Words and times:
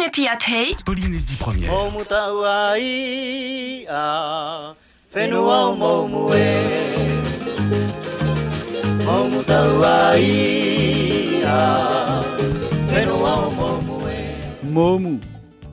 Community 0.00 0.28
at 0.28 0.38
Hay. 0.48 0.74
Polynésie 0.86 1.36
première. 1.36 1.70
Momu, 14.62 15.20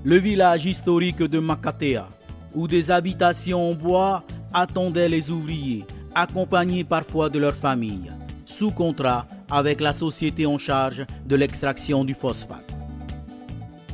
le 0.03 0.17
village 0.17 0.65
historique 0.65 1.19
de 1.19 1.39
Makatea, 1.39 2.09
où 2.53 2.67
des 2.67 2.91
habitations 2.91 3.71
en 3.71 3.73
bois 3.75 4.23
attendaient 4.53 5.07
les 5.07 5.31
ouvriers, 5.31 5.85
accompagnés 6.13 6.83
parfois 6.83 7.29
de 7.29 7.39
leurs 7.39 7.55
familles, 7.55 8.11
sous 8.43 8.71
contrat 8.71 9.25
avec 9.49 9.79
la 9.79 9.93
société 9.93 10.45
en 10.45 10.57
charge 10.57 11.05
de 11.25 11.35
l'extraction 11.37 12.03
du 12.03 12.13
phosphate. 12.13 12.76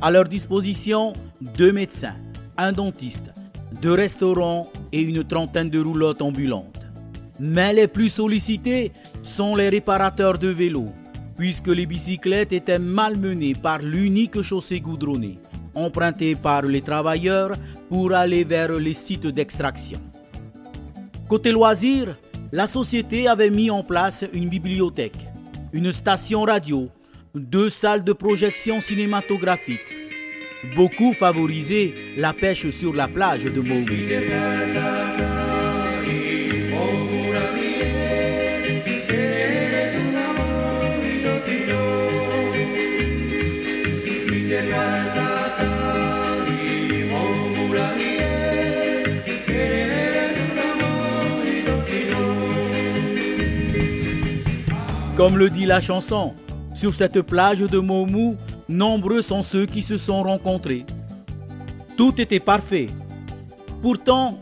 À 0.05 0.11
leur 0.11 0.25
disposition, 0.25 1.13
deux 1.39 1.71
médecins, 1.71 2.15
un 2.57 2.73
dentiste, 2.73 3.31
deux 3.81 3.93
restaurants 3.93 4.69
et 4.91 4.99
une 5.01 5.23
trentaine 5.23 5.69
de 5.69 5.79
roulottes 5.79 6.21
ambulantes. 6.21 6.77
Mais 7.39 7.71
les 7.71 7.87
plus 7.87 8.09
sollicités 8.09 8.91
sont 9.21 9.55
les 9.55 9.69
réparateurs 9.69 10.37
de 10.37 10.49
vélos, 10.49 10.91
puisque 11.37 11.69
les 11.69 11.85
bicyclettes 11.85 12.51
étaient 12.51 12.79
malmenées 12.79 13.53
par 13.53 13.79
l'unique 13.79 14.41
chaussée 14.41 14.81
goudronnée, 14.81 15.39
empruntée 15.73 16.35
par 16.35 16.63
les 16.63 16.81
travailleurs 16.81 17.53
pour 17.87 18.11
aller 18.11 18.43
vers 18.43 18.73
les 18.73 18.93
sites 18.93 19.27
d'extraction. 19.27 20.01
Côté 21.29 21.53
loisirs, 21.53 22.17
la 22.51 22.67
société 22.67 23.29
avait 23.29 23.49
mis 23.49 23.71
en 23.71 23.83
place 23.83 24.25
une 24.33 24.49
bibliothèque, 24.49 25.29
une 25.71 25.93
station 25.93 26.41
radio, 26.41 26.89
deux 27.35 27.69
salles 27.69 28.03
de 28.03 28.13
projection 28.13 28.79
cinématographique. 28.79 29.93
Beaucoup 30.75 31.13
favorisaient 31.13 31.93
la 32.15 32.31
pêche 32.31 32.69
sur 32.69 32.93
la 32.93 33.07
plage 33.07 33.43
de 33.43 33.59
Maui. 33.59 34.07
Comme 55.15 55.37
le 55.37 55.49
dit 55.49 55.65
la 55.65 55.79
chanson, 55.79 56.33
sur 56.73 56.93
cette 56.93 57.21
plage 57.21 57.59
de 57.59 57.79
Momu, 57.79 58.35
nombreux 58.67 59.21
sont 59.21 59.43
ceux 59.43 59.65
qui 59.65 59.83
se 59.83 59.97
sont 59.97 60.23
rencontrés. 60.23 60.85
Tout 61.97 62.19
était 62.19 62.39
parfait. 62.39 62.87
Pourtant, 63.81 64.39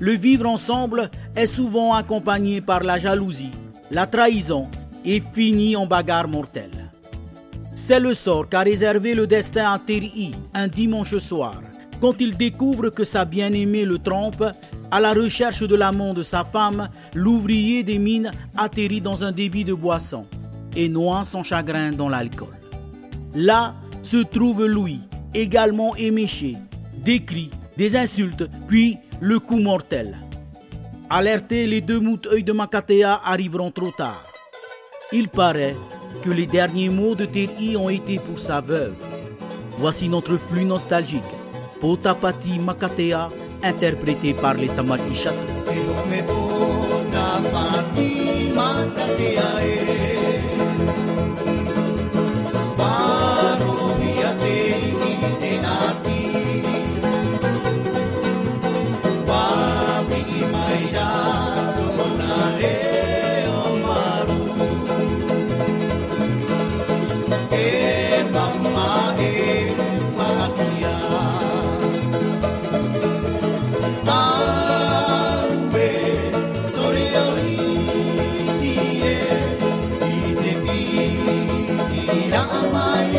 le 0.00 0.12
vivre 0.12 0.46
ensemble 0.46 1.10
est 1.36 1.46
souvent 1.46 1.94
accompagné 1.94 2.60
par 2.60 2.82
la 2.82 2.98
jalousie, 2.98 3.50
la 3.90 4.06
trahison 4.06 4.66
et 5.04 5.22
finit 5.34 5.76
en 5.76 5.86
bagarre 5.86 6.28
mortelle. 6.28 6.90
C'est 7.74 8.00
le 8.00 8.14
sort 8.14 8.48
qu'a 8.48 8.60
réservé 8.60 9.14
le 9.14 9.26
destin 9.26 9.72
à 9.72 9.78
Terry 9.78 10.32
un 10.54 10.68
dimanche 10.68 11.16
soir, 11.18 11.54
quand 12.00 12.20
il 12.20 12.36
découvre 12.36 12.90
que 12.90 13.04
sa 13.04 13.24
bien-aimée 13.24 13.84
le 13.84 13.98
trompe 13.98 14.44
à 14.90 15.00
la 15.00 15.12
recherche 15.12 15.62
de 15.62 15.74
l'amant 15.74 16.14
de 16.14 16.22
sa 16.22 16.44
femme, 16.44 16.88
l'ouvrier 17.14 17.82
des 17.82 17.98
mines 17.98 18.30
atterrit 18.56 19.00
dans 19.00 19.24
un 19.24 19.32
débit 19.32 19.64
de 19.64 19.74
boisson 19.74 20.24
et 20.76 20.88
noie 20.88 21.24
son 21.24 21.42
chagrin 21.42 21.92
dans 21.92 22.08
l'alcool. 22.08 22.48
Là 23.34 23.74
se 24.02 24.18
trouve 24.18 24.64
Louis, 24.66 25.00
également 25.34 25.94
éméché, 25.96 26.56
des 26.96 27.22
cris, 27.22 27.50
des 27.76 27.96
insultes, 27.96 28.48
puis 28.68 28.98
le 29.20 29.38
coup 29.38 29.58
mortel. 29.60 30.18
Alertés, 31.10 31.66
les 31.66 31.80
deux 31.80 32.00
mouteuils 32.00 32.44
de 32.44 32.52
Makatea 32.52 33.20
arriveront 33.24 33.70
trop 33.70 33.90
tard. 33.90 34.24
Il 35.12 35.28
paraît 35.28 35.76
que 36.22 36.30
les 36.30 36.46
derniers 36.46 36.88
mots 36.88 37.14
de 37.14 37.24
Terry 37.24 37.76
ont 37.76 37.88
été 37.88 38.18
pour 38.18 38.38
sa 38.38 38.60
veuve. 38.60 38.94
Voici 39.78 40.08
notre 40.08 40.36
flux 40.36 40.64
nostalgique. 40.64 41.22
Potapati 41.80 42.58
Makatea 42.58 43.30
interprété 43.62 44.34
par 44.34 44.54
les 44.54 44.68
Tamaki 44.68 45.14
Château. 45.14 45.36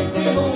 que 0.08 0.49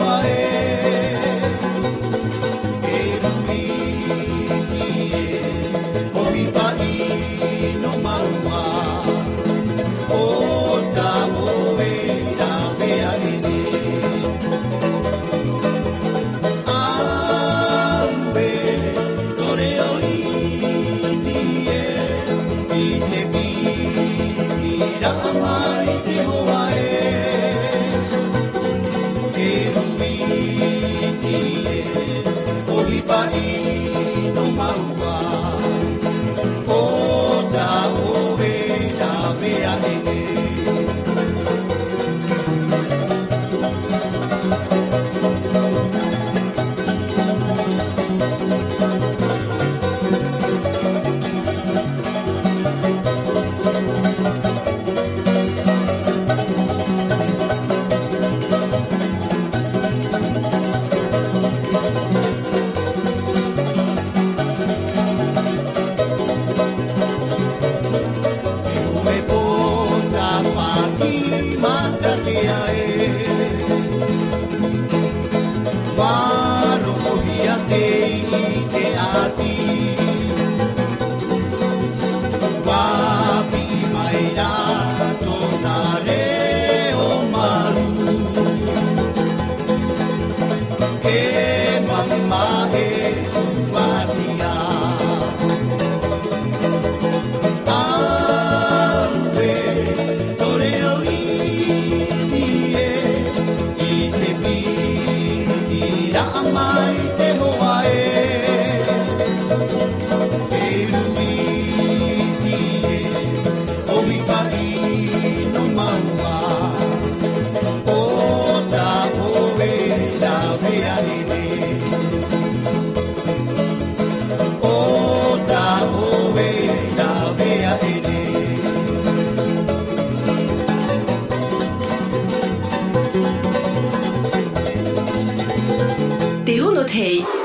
腿。 136.86 137.43